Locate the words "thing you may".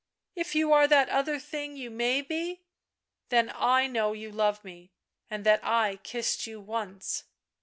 1.37-2.23